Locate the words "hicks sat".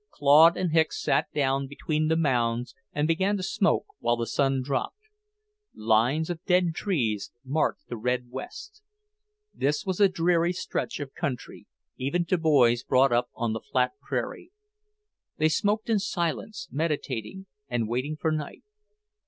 0.71-1.31